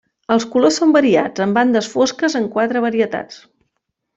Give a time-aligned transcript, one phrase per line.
[0.35, 3.39] Els colors són variats amb bandes fosques en quatre varietats.